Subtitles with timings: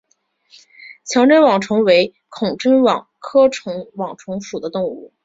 [1.03, 5.13] 强针网虫为孔盘虫科针网虫属的动物。